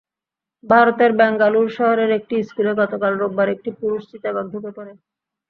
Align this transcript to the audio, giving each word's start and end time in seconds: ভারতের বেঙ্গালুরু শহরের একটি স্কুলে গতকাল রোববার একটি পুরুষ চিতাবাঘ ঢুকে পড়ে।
ভারতের 0.63 1.11
বেঙ্গালুরু 1.19 1.69
শহরের 1.77 2.09
একটি 2.17 2.35
স্কুলে 2.49 2.71
গতকাল 2.81 3.11
রোববার 3.15 3.47
একটি 3.55 3.69
পুরুষ 3.79 4.01
চিতাবাঘ 4.11 4.45
ঢুকে 4.53 4.71
পড়ে। 4.77 4.93